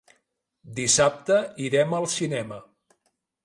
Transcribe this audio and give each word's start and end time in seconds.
Dissabte 0.79 1.37
irem 1.67 1.95
al 2.01 2.11
cinema. 2.17 2.61